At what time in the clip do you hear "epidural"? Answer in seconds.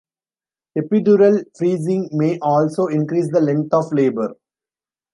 0.75-1.45